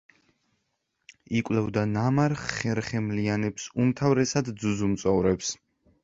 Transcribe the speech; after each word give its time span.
იკვლევდა 1.41 1.83
ნამარხ 1.89 2.45
ხერხემლიანებს, 2.53 3.67
უმთავრესად 3.83 4.49
ძუძუმწოვრებს. 4.63 5.53